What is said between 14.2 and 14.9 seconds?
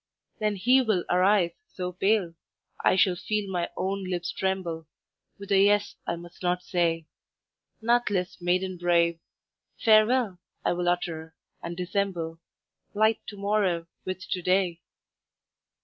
to day.'